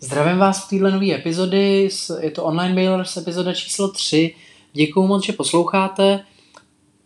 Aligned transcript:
Zdravím 0.00 0.38
vás 0.38 0.66
v 0.66 0.68
této 0.68 0.90
nové 0.90 1.14
epizody, 1.14 1.88
je 2.20 2.30
to 2.30 2.44
Online 2.44 2.74
Mailers 2.74 3.16
epizoda 3.16 3.54
číslo 3.54 3.88
3. 3.88 4.34
Děkuju 4.72 5.06
moc, 5.06 5.26
že 5.26 5.32
posloucháte 5.32 6.20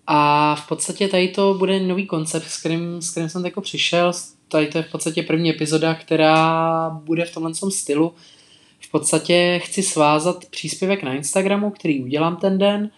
a 0.06 0.54
v 0.54 0.68
podstatě 0.68 1.08
tady 1.08 1.28
to 1.28 1.54
bude 1.54 1.80
nový 1.80 2.06
koncept, 2.06 2.44
s 2.44 2.60
kterým, 2.60 3.02
s 3.02 3.10
kterým 3.10 3.28
jsem 3.28 3.44
jako 3.44 3.60
přišel. 3.60 4.12
Tady 4.48 4.66
to 4.66 4.78
je 4.78 4.84
v 4.84 4.90
podstatě 4.90 5.22
první 5.22 5.50
epizoda, 5.50 5.94
která 5.94 6.90
bude 6.90 7.24
v 7.24 7.34
tomhle 7.34 7.52
stylu. 7.70 8.14
V 8.80 8.90
podstatě 8.90 9.60
chci 9.64 9.82
svázat 9.82 10.44
příspěvek 10.44 11.02
na 11.02 11.14
Instagramu, 11.14 11.70
který 11.70 12.02
udělám 12.02 12.36
ten 12.36 12.58
den. 12.58 12.90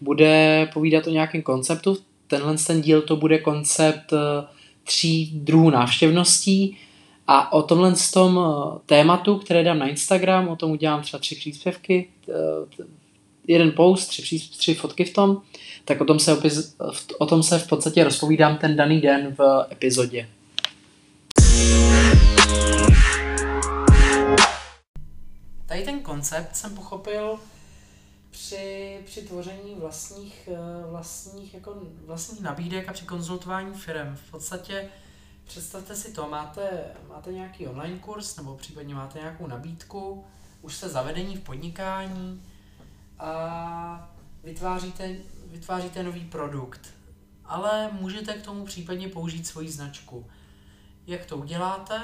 Bude 0.00 0.68
povídat 0.74 1.06
o 1.06 1.10
nějakém 1.10 1.42
konceptu. 1.42 1.98
Tenhle 2.26 2.56
ten 2.66 2.80
díl 2.80 3.02
to 3.02 3.16
bude 3.16 3.38
koncept 3.38 4.12
eh, 4.12 4.46
tří 4.84 5.30
druhů 5.34 5.70
návštěvností 5.70 6.76
a 7.30 7.52
o 7.52 7.62
tomhle 7.62 7.94
tom 8.12 8.38
eh, 8.38 8.78
tématu, 8.86 9.38
které 9.38 9.64
dám 9.64 9.78
na 9.78 9.88
Instagram, 9.88 10.48
o 10.48 10.56
tom 10.56 10.70
udělám 10.70 11.02
třeba 11.02 11.20
tři 11.20 11.34
příspěvky, 11.34 12.08
eh, 12.28 12.32
jeden 13.46 13.72
post, 13.72 14.06
tři, 14.06 14.38
tři 14.38 14.74
fotky 14.74 15.04
v 15.04 15.12
tom, 15.12 15.42
tak 15.84 16.00
o 16.00 16.04
tom, 16.04 16.18
se, 16.18 16.38
o 17.18 17.26
tom 17.26 17.42
se 17.42 17.58
v 17.58 17.68
podstatě 17.68 18.04
rozpovídám 18.04 18.56
ten 18.56 18.76
daný 18.76 19.00
den 19.00 19.34
v 19.38 19.66
epizodě. 19.72 20.28
Tady 25.66 25.82
ten 25.84 26.00
koncept 26.00 26.56
jsem 26.56 26.74
pochopil 26.74 27.38
při, 28.30 28.98
při 29.04 29.22
tvoření 29.22 29.74
vlastních, 29.78 30.48
eh, 30.52 30.90
vlastních, 30.90 31.54
jako 31.54 31.76
vlastních 32.06 32.40
nabídek 32.40 32.88
a 32.88 32.92
při 32.92 33.04
konzultování 33.04 33.74
firm. 33.74 34.16
V 34.16 34.30
podstatě 34.30 34.88
Představte 35.48 35.96
si 35.96 36.12
to, 36.12 36.28
máte, 36.28 36.84
máte 37.08 37.32
nějaký 37.32 37.66
online 37.66 37.98
kurz 37.98 38.36
nebo 38.36 38.56
případně 38.56 38.94
máte 38.94 39.18
nějakou 39.18 39.46
nabídku, 39.46 40.24
už 40.62 40.76
jste 40.76 40.88
zavedení 40.88 41.36
v 41.36 41.40
podnikání 41.40 42.42
a 43.18 44.10
vytváříte, 44.44 45.16
vytváříte 45.46 46.02
nový 46.02 46.24
produkt, 46.24 46.94
ale 47.44 47.90
můžete 47.92 48.34
k 48.34 48.42
tomu 48.42 48.64
případně 48.64 49.08
použít 49.08 49.46
svoji 49.46 49.70
značku. 49.70 50.26
Jak 51.06 51.26
to 51.26 51.36
uděláte? 51.36 52.02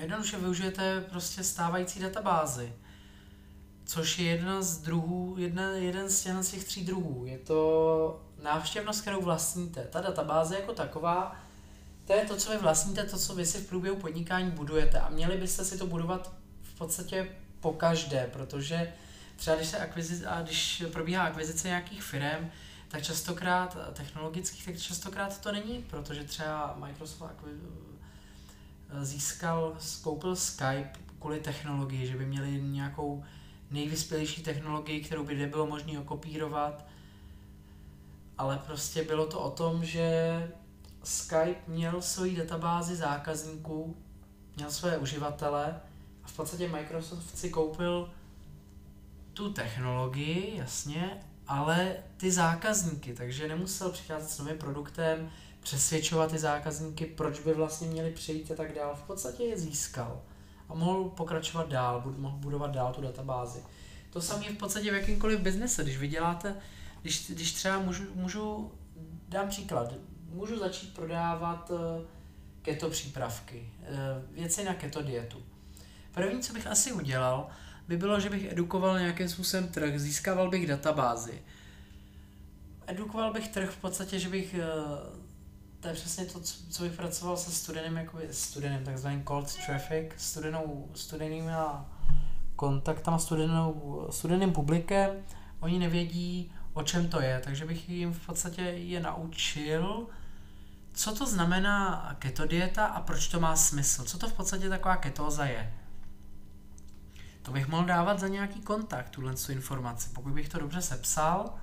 Jednoduše 0.00 0.38
využijete 0.38 1.00
prostě 1.00 1.44
stávající 1.44 2.00
databázy, 2.00 2.72
což 3.84 4.18
je 4.18 4.26
jedna 4.26 4.62
z 4.62 4.78
druhů, 4.78 5.34
jedna, 5.38 5.70
jeden 5.70 6.08
z 6.08 6.22
těch, 6.22 6.42
z 6.42 6.50
těch 6.50 6.64
tří 6.64 6.84
druhů. 6.84 7.26
Je 7.26 7.38
to 7.38 8.22
návštěvnost, 8.42 9.00
kterou 9.00 9.22
vlastníte. 9.22 9.84
Ta 9.84 10.00
databáze 10.00 10.54
jako 10.54 10.72
taková 10.72 11.36
to 12.12 12.18
je 12.18 12.24
to, 12.24 12.36
co 12.36 12.50
vy 12.50 12.58
vlastníte, 12.58 13.04
to, 13.04 13.18
co 13.18 13.34
vy 13.34 13.46
si 13.46 13.58
v 13.58 13.68
průběhu 13.68 13.96
podnikání 13.96 14.50
budujete. 14.50 15.00
A 15.00 15.08
měli 15.08 15.36
byste 15.36 15.64
si 15.64 15.78
to 15.78 15.86
budovat 15.86 16.32
v 16.62 16.78
podstatě 16.78 17.28
po 17.60 17.72
každé, 17.72 18.30
protože 18.32 18.92
třeba 19.36 19.56
když, 19.56 19.68
se 19.68 19.78
akvizice, 19.78 20.26
a 20.26 20.42
když 20.42 20.84
probíhá 20.92 21.24
akvizice 21.24 21.68
nějakých 21.68 22.02
firm, 22.02 22.50
tak 22.88 23.02
častokrát 23.02 23.76
technologických, 23.92 24.64
tak 24.64 24.78
častokrát 24.78 25.40
to 25.40 25.52
není, 25.52 25.84
protože 25.90 26.24
třeba 26.24 26.76
Microsoft 26.78 27.34
získal, 29.02 29.76
skoupil 29.78 30.36
Skype 30.36 30.92
kvůli 31.20 31.40
technologii, 31.40 32.06
že 32.06 32.16
by 32.16 32.26
měli 32.26 32.62
nějakou 32.62 33.24
nejvyspělejší 33.70 34.42
technologii, 34.42 35.04
kterou 35.04 35.24
by 35.24 35.34
nebylo 35.34 35.66
možné 35.66 35.98
okopírovat, 35.98 36.86
ale 38.38 38.58
prostě 38.66 39.04
bylo 39.04 39.26
to 39.26 39.40
o 39.40 39.50
tom, 39.50 39.84
že 39.84 40.48
Skype 41.02 41.60
měl 41.66 42.02
svoji 42.02 42.36
databázi 42.36 42.96
zákazníků, 42.96 43.96
měl 44.56 44.70
své 44.70 44.98
uživatele 44.98 45.80
a 46.24 46.28
v 46.28 46.36
podstatě 46.36 46.68
Microsoft 46.68 47.38
si 47.38 47.50
koupil 47.50 48.10
tu 49.32 49.52
technologii, 49.52 50.56
jasně, 50.56 51.20
ale 51.46 51.96
ty 52.16 52.30
zákazníky, 52.30 53.14
takže 53.14 53.48
nemusel 53.48 53.90
přicházet 53.90 54.30
s 54.30 54.38
novým 54.38 54.58
produktem, 54.58 55.30
přesvědčovat 55.60 56.30
ty 56.30 56.38
zákazníky, 56.38 57.06
proč 57.06 57.40
by 57.40 57.54
vlastně 57.54 57.88
měli 57.88 58.10
přijít 58.10 58.50
a 58.50 58.54
tak 58.54 58.74
dále. 58.74 58.96
V 58.96 59.02
podstatě 59.02 59.42
je 59.42 59.58
získal 59.58 60.22
a 60.68 60.74
mohl 60.74 61.04
pokračovat 61.04 61.68
dál, 61.68 62.02
mohl 62.16 62.36
budovat 62.36 62.70
dál 62.70 62.92
tu 62.92 63.00
databázi. 63.00 63.62
To 64.10 64.20
samé 64.20 64.44
v 64.44 64.56
podstatě 64.56 64.90
v 64.90 64.94
jakýmkoliv 64.94 65.40
biznese, 65.40 65.82
když 65.82 65.98
vyděláte, 65.98 66.56
když, 67.02 67.30
když 67.30 67.52
třeba 67.52 67.78
můžu, 67.78 68.04
můžu, 68.14 68.72
dám 69.28 69.48
příklad, 69.48 69.94
můžu 70.32 70.58
začít 70.58 70.94
prodávat 70.94 71.70
eh, 71.74 72.04
keto 72.62 72.90
přípravky, 72.90 73.70
eh, 73.82 73.88
věci 74.30 74.64
na 74.64 74.74
keto 74.74 75.02
dietu. 75.02 75.42
První, 76.12 76.42
co 76.42 76.52
bych 76.52 76.66
asi 76.66 76.92
udělal, 76.92 77.48
by 77.88 77.96
bylo, 77.96 78.20
že 78.20 78.30
bych 78.30 78.52
edukoval 78.52 78.98
nějakým 78.98 79.28
způsobem 79.28 79.68
trh, 79.68 80.00
získával 80.00 80.50
bych 80.50 80.66
databázy. 80.66 81.42
Edukoval 82.86 83.32
bych 83.32 83.48
trh 83.48 83.70
v 83.70 83.76
podstatě, 83.76 84.18
že 84.18 84.28
bych, 84.28 84.54
eh, 84.54 84.66
to 85.80 85.88
je 85.88 85.94
přesně 85.94 86.24
to, 86.24 86.40
co 86.70 86.82
bych 86.82 86.92
pracoval 86.92 87.36
se 87.36 87.52
studeným, 87.52 87.96
jako 87.96 88.18
studenem, 88.30 88.84
takzvaným 88.84 89.24
cold 89.24 89.56
traffic, 89.66 90.12
studenou, 90.16 90.88
studenými 90.94 91.52
kontaktama, 92.56 93.18
studenou, 93.18 94.06
studeným 94.10 94.52
publikem, 94.52 95.10
oni 95.60 95.78
nevědí, 95.78 96.52
o 96.74 96.82
čem 96.82 97.08
to 97.08 97.20
je, 97.20 97.40
takže 97.44 97.64
bych 97.64 97.88
jim 97.88 98.12
v 98.12 98.26
podstatě 98.26 98.62
je 98.62 99.00
naučil, 99.00 100.06
co 100.94 101.14
to 101.14 101.26
znamená 101.26 102.16
keto 102.18 102.46
dieta 102.46 102.86
a 102.86 103.00
proč 103.00 103.28
to 103.28 103.40
má 103.40 103.56
smysl? 103.56 104.04
Co 104.04 104.18
to 104.18 104.28
v 104.28 104.32
podstatě 104.32 104.68
taková 104.68 104.96
ketóza 104.96 105.44
je? 105.44 105.72
To 107.42 107.52
bych 107.52 107.68
mohl 107.68 107.86
dávat 107.86 108.20
za 108.20 108.28
nějaký 108.28 108.60
kontakt, 108.60 109.08
tuhle 109.08 109.34
informaci. 109.48 110.10
Pokud 110.12 110.32
bych 110.32 110.48
to 110.48 110.58
dobře 110.58 110.82
sepsal, 110.82 111.54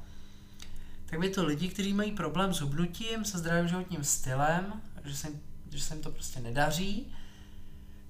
tak 1.06 1.19
by 1.19 1.29
to 1.29 1.45
lidi, 1.45 1.69
kteří 1.69 1.94
mají 1.94 2.12
problém 2.12 2.53
s 2.53 2.62
hubnutím, 2.62 3.25
se 3.25 3.38
zdravým 3.38 3.67
životním 3.67 4.03
stylem, 4.03 4.81
že 5.03 5.16
se, 5.16 5.28
jim, 5.28 5.41
že 5.72 5.81
se 5.81 5.94
jim 5.94 6.03
to 6.03 6.11
prostě 6.11 6.40
nedaří, 6.40 7.13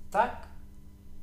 tak 0.09 0.47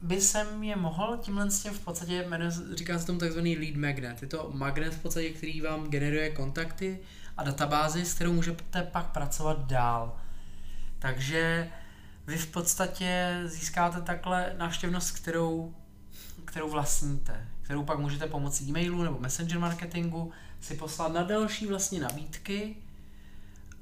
by 0.03 0.21
jsem 0.21 0.63
je 0.63 0.77
mohl 0.77 1.19
tímhle 1.23 1.51
s 1.51 1.63
tím 1.63 1.73
v 1.73 1.81
podstatě, 1.81 2.29
říká 2.75 2.99
se 2.99 3.07
tomu 3.07 3.19
takzvaný 3.19 3.59
lead 3.59 3.77
magnet. 3.77 4.23
Je 4.23 4.29
to 4.29 4.51
magnet 4.55 4.95
v 4.95 5.03
podstatě, 5.03 5.31
který 5.31 5.61
vám 5.61 5.91
generuje 5.91 6.31
kontakty 6.31 6.99
a 7.37 7.45
databázi, 7.45 8.05
s 8.05 8.15
kterou 8.15 8.33
můžete 8.33 8.83
pak 8.83 9.07
pracovat 9.07 9.67
dál. 9.67 10.17
Takže 10.99 11.71
vy 12.27 12.37
v 12.37 12.47
podstatě 12.47 13.41
získáte 13.45 14.03
takhle 14.03 14.55
návštěvnost, 14.59 15.11
kterou, 15.11 15.75
kterou 16.45 16.71
vlastníte, 16.71 17.49
kterou 17.63 17.85
pak 17.85 17.99
můžete 17.99 18.27
pomocí 18.27 18.69
e-mailu 18.69 19.03
nebo 19.03 19.19
messenger 19.19 19.59
marketingu 19.59 20.33
si 20.61 20.75
poslat 20.75 21.13
na 21.13 21.23
další 21.23 21.67
vlastně 21.67 22.01
nabídky 22.01 22.77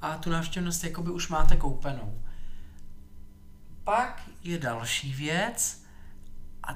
a 0.00 0.16
tu 0.16 0.31
návštěvnost 0.31 0.84
jakoby 0.84 1.10
už 1.10 1.28
máte 1.28 1.56
koupenou. 1.56 2.22
Pak 3.84 4.22
je 4.43 4.59
další 4.59 5.12
věc, 5.12 5.84
a, 6.62 6.75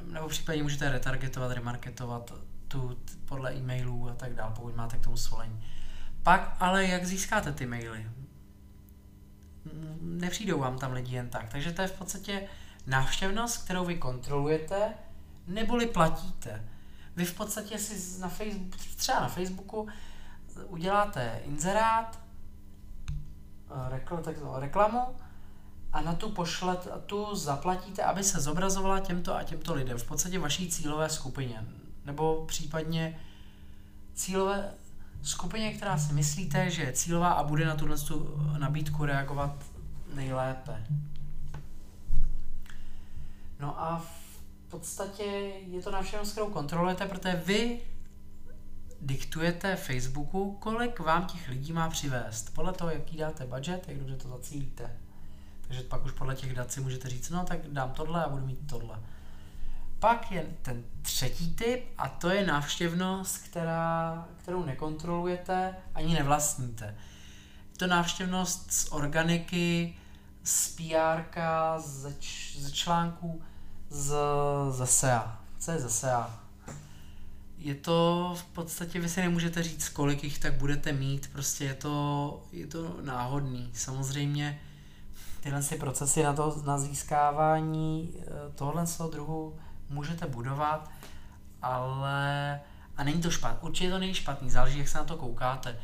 nebo 0.00 0.28
případně 0.28 0.62
můžete 0.62 0.92
retargetovat, 0.92 1.52
remarketovat 1.52 2.32
tu 2.68 2.98
podle 3.24 3.54
e-mailů 3.54 4.10
a 4.10 4.14
tak 4.14 4.34
dále, 4.34 4.52
pokud 4.56 4.76
máte 4.76 4.98
k 4.98 5.04
tomu 5.04 5.16
svolení. 5.16 5.64
Pak 6.22 6.56
ale 6.60 6.86
jak 6.86 7.06
získáte 7.06 7.52
ty 7.52 7.66
maily? 7.66 8.06
Nepřijdou 10.00 10.58
vám 10.58 10.78
tam 10.78 10.92
lidi 10.92 11.14
jen 11.14 11.28
tak. 11.28 11.48
Takže 11.48 11.72
to 11.72 11.82
je 11.82 11.88
v 11.88 11.98
podstatě 11.98 12.48
návštěvnost, 12.86 13.64
kterou 13.64 13.84
vy 13.84 13.96
kontrolujete, 13.96 14.94
neboli 15.46 15.86
platíte. 15.86 16.64
Vy 17.16 17.24
v 17.24 17.34
podstatě 17.34 17.78
si 17.78 18.20
na 18.20 18.28
Facebook, 18.28 18.76
třeba 18.76 19.20
na 19.20 19.28
Facebooku 19.28 19.88
uděláte 20.66 21.40
inzerát, 21.44 22.20
reklamu 24.58 25.00
a 25.92 26.00
na 26.00 26.14
tu 26.14 26.30
pošlet, 26.30 26.88
tu 27.06 27.34
zaplatíte, 27.34 28.02
aby 28.02 28.24
se 28.24 28.40
zobrazovala 28.40 29.00
těmto 29.00 29.34
a 29.34 29.42
těmto 29.42 29.74
lidem, 29.74 29.98
v 29.98 30.04
podstatě 30.04 30.38
vaší 30.38 30.70
cílové 30.70 31.08
skupině, 31.08 31.64
nebo 32.04 32.44
případně 32.46 33.20
cílové 34.14 34.74
skupině, 35.22 35.74
která 35.74 35.98
si 35.98 36.12
myslíte, 36.12 36.70
že 36.70 36.82
je 36.82 36.92
cílová 36.92 37.32
a 37.32 37.44
bude 37.44 37.66
na 37.66 37.76
tuhle 37.76 37.96
nabídku 38.58 39.04
reagovat 39.04 39.64
nejlépe. 40.14 40.86
No 43.60 43.82
a 43.82 43.98
v 43.98 44.70
podstatě 44.70 45.22
je 45.66 45.82
to 45.82 45.90
na 45.90 46.02
všem, 46.02 46.26
s 46.26 46.32
kterou 46.32 46.50
kontrolujete, 46.50 47.06
protože 47.06 47.42
vy 47.46 47.80
diktujete 49.00 49.76
Facebooku, 49.76 50.56
kolik 50.60 51.00
vám 51.00 51.26
těch 51.26 51.48
lidí 51.48 51.72
má 51.72 51.90
přivést. 51.90 52.54
Podle 52.54 52.72
toho, 52.72 52.90
jaký 52.90 53.16
dáte 53.16 53.46
budget, 53.46 53.88
jak 53.88 53.98
dobře 53.98 54.16
to 54.16 54.28
zacílíte. 54.28 54.96
Takže 55.60 55.82
pak 55.82 56.04
už 56.04 56.12
podle 56.12 56.36
těch 56.36 56.54
dat 56.54 56.72
si 56.72 56.80
můžete 56.80 57.08
říct, 57.08 57.30
no 57.30 57.44
tak 57.44 57.58
dám 57.68 57.92
tohle 57.92 58.24
a 58.24 58.28
budu 58.28 58.46
mít 58.46 58.66
tohle. 58.70 58.98
Pak 60.00 60.32
je 60.32 60.46
ten 60.62 60.84
třetí 61.02 61.54
typ 61.54 61.84
a 61.98 62.08
to 62.08 62.30
je 62.30 62.46
návštěvnost, 62.46 63.38
která, 63.38 64.28
kterou 64.36 64.64
nekontrolujete 64.64 65.76
ani 65.94 66.14
nevlastníte. 66.14 66.84
Je 67.72 67.78
to 67.78 67.86
návštěvnost 67.86 68.72
z 68.72 68.92
organiky, 68.92 69.96
z 70.44 70.76
PR, 70.76 71.40
ze, 71.78 72.14
č, 72.14 72.60
ze 72.60 72.72
článků, 72.72 73.42
z, 73.90 74.14
ze 74.70 74.86
SEA. 74.86 75.40
Co 75.58 75.70
je 75.70 75.78
ze 75.78 75.90
SEA? 75.90 76.40
Je 77.58 77.74
to 77.74 78.34
v 78.38 78.44
podstatě, 78.44 79.00
vy 79.00 79.08
si 79.08 79.20
nemůžete 79.20 79.62
říct, 79.62 79.88
kolik 79.88 80.24
jich 80.24 80.38
tak 80.38 80.54
budete 80.54 80.92
mít, 80.92 81.30
prostě 81.32 81.64
je 81.64 81.74
to, 81.74 82.42
je 82.52 82.66
to 82.66 82.96
náhodný. 83.00 83.70
Samozřejmě 83.74 84.60
tyhle 85.40 85.62
si 85.62 85.76
procesy 85.76 86.22
na 86.22 86.32
to 86.32 86.62
na 86.64 86.78
získávání 86.78 88.14
eh, 88.16 88.24
tohle 88.54 88.86
z 88.86 88.96
toho 88.96 89.10
druhu 89.10 89.58
můžete 89.90 90.26
budovat, 90.26 90.90
ale 91.62 92.60
a 92.96 93.04
není 93.04 93.22
to 93.22 93.30
špatný, 93.30 93.68
určitě 93.68 93.90
to 93.90 93.98
není 93.98 94.14
špatný, 94.14 94.50
záleží, 94.50 94.78
jak 94.78 94.88
se 94.88 94.98
na 94.98 95.04
to 95.04 95.16
koukáte. 95.16 95.76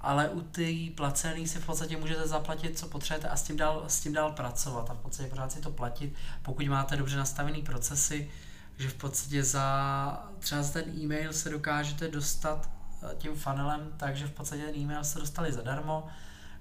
Ale 0.00 0.28
u 0.28 0.40
ty 0.40 0.92
placený 0.96 1.48
si 1.48 1.58
v 1.58 1.66
podstatě 1.66 1.96
můžete 1.96 2.28
zaplatit, 2.28 2.78
co 2.78 2.88
potřebujete 2.88 3.28
a 3.28 3.36
s 3.36 3.42
tím 3.42 3.56
dál, 3.56 3.84
s 3.86 4.00
tím 4.00 4.12
dál 4.12 4.32
pracovat 4.32 4.90
a 4.90 4.94
v 4.94 4.98
podstatě 4.98 5.28
pořád 5.28 5.52
si 5.52 5.60
to 5.60 5.70
platit, 5.70 6.14
pokud 6.42 6.66
máte 6.66 6.96
dobře 6.96 7.16
nastavený 7.16 7.62
procesy, 7.62 8.30
že 8.78 8.88
v 8.88 8.94
podstatě 8.94 9.44
za 9.44 10.28
třeba 10.38 10.62
za 10.62 10.72
ten 10.72 10.98
e-mail 10.98 11.32
se 11.32 11.50
dokážete 11.50 12.08
dostat 12.08 12.70
eh, 13.02 13.14
tím 13.18 13.36
funnelem, 13.36 13.92
takže 13.96 14.26
v 14.26 14.32
podstatě 14.32 14.62
ten 14.62 14.76
e-mail 14.76 15.04
se 15.04 15.18
dostali 15.18 15.52
zadarmo, 15.52 16.06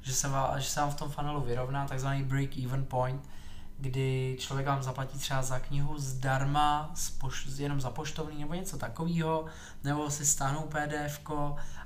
že 0.02 0.14
se, 0.14 0.28
vám, 0.28 0.60
že 0.60 0.70
se 0.70 0.80
vám 0.80 0.92
v 0.92 0.96
tom 0.96 1.12
funnelu 1.12 1.42
vyrovná 1.42 1.88
takzvaný 1.88 2.24
break-even 2.24 2.86
point, 2.86 3.30
kdy 3.78 4.38
člověk 4.40 4.68
vám 4.68 4.84
zaplatí 4.84 5.20
třeba 5.20 5.42
za 5.42 5.60
knihu 5.60 6.00
zdarma, 6.00 6.92
z 6.94 7.20
poš- 7.20 7.62
jenom 7.62 7.82
za 7.82 7.90
poštovní 7.90 8.42
nebo 8.42 8.54
něco 8.54 8.78
takového, 8.78 9.46
nebo 9.84 10.10
si 10.10 10.26
stáhnou 10.26 10.62
pdf 10.62 11.20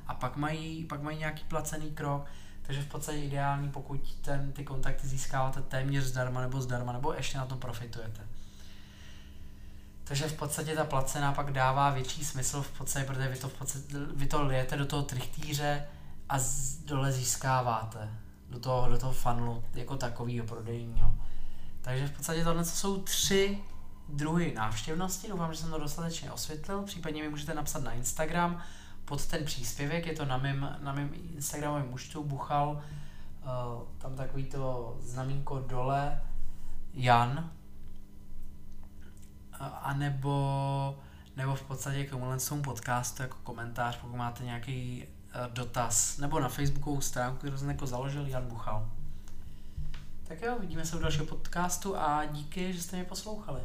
a 0.07 0.13
pak 0.13 0.35
mají, 0.35 0.85
pak 0.85 1.01
mají 1.01 1.17
nějaký 1.17 1.43
placený 1.43 1.91
krok, 1.91 2.25
takže 2.61 2.81
v 2.81 2.87
podstatě 2.87 3.17
ideální, 3.17 3.71
pokud 3.71 4.15
ten, 4.21 4.51
ty 4.51 4.63
kontakty 4.63 5.07
získáváte 5.07 5.61
téměř 5.61 6.03
zdarma 6.03 6.41
nebo 6.41 6.61
zdarma, 6.61 6.93
nebo 6.93 7.13
ještě 7.13 7.37
na 7.37 7.45
tom 7.45 7.59
profitujete. 7.59 8.27
Takže 10.03 10.27
v 10.27 10.33
podstatě 10.33 10.75
ta 10.75 10.85
placená 10.85 11.33
pak 11.33 11.51
dává 11.51 11.89
větší 11.89 12.25
smysl 12.25 12.61
v 12.61 12.77
podstatě, 12.77 13.05
protože 13.05 13.27
vy 13.27 13.37
to, 13.37 13.49
v 13.49 13.53
podstatě, 13.53 13.95
vy 14.15 14.27
to 14.27 14.43
lijete 14.43 14.77
do 14.77 14.85
toho 14.85 15.03
trichtýře 15.03 15.87
a 16.29 16.39
z, 16.39 16.77
dole 16.77 17.11
získáváte 17.11 18.09
do 18.49 18.59
toho, 18.59 18.89
do 18.89 18.97
toho 18.97 19.13
funnelu 19.13 19.63
jako 19.73 19.97
takového 19.97 20.47
prodejního. 20.47 21.15
Takže 21.87 22.07
v 22.07 22.11
podstatě 22.11 22.43
tohle 22.43 22.65
jsou 22.65 23.01
tři 23.01 23.59
druhy 24.09 24.53
návštěvnosti. 24.53 25.27
Doufám, 25.27 25.53
že 25.53 25.59
jsem 25.59 25.71
to 25.71 25.79
dostatečně 25.79 26.31
osvětlil. 26.31 26.81
Případně 26.81 27.23
mi 27.23 27.29
můžete 27.29 27.53
napsat 27.53 27.83
na 27.83 27.91
Instagram 27.91 28.61
pod 29.05 29.25
ten 29.25 29.45
příspěvek, 29.45 30.05
je 30.05 30.15
to 30.15 30.25
na 30.25 30.37
mém, 30.37 30.77
na 30.81 30.93
mém 30.93 31.09
Instagramovém 31.35 31.93
účtu 31.93 32.23
Buchal, 32.23 32.69
uh, 32.69 33.83
tam 33.97 34.15
takový 34.15 34.43
to 34.43 34.97
znamínko 35.01 35.59
dole, 35.59 36.21
Jan, 36.93 37.51
uh, 39.61 39.67
anebo 39.81 40.99
nebo 41.35 41.55
v 41.55 41.61
podstatě 41.61 42.05
k 42.05 42.09
tomuhle 42.09 42.37
tomu 42.37 42.61
podcastu 42.61 43.21
jako 43.21 43.37
komentář, 43.43 43.97
pokud 43.97 44.15
máte 44.15 44.43
nějaký 44.43 45.05
uh, 45.05 45.53
dotaz, 45.53 46.17
nebo 46.17 46.39
na 46.39 46.49
Facebookovou 46.49 47.01
stránku, 47.01 47.37
kterou 47.37 47.57
jsem 47.57 47.69
jako 47.69 47.87
založil, 47.87 48.27
Jan 48.27 48.47
Buchal. 48.47 48.89
Tak 50.27 50.41
jo, 50.41 50.59
vidíme 50.59 50.85
se 50.85 50.97
u 50.97 51.00
dalšího 51.00 51.25
podcastu 51.25 51.97
a 51.97 52.25
díky, 52.25 52.74
že 52.74 52.81
jste 52.81 52.95
mě 52.95 53.06
poslouchali. 53.06 53.62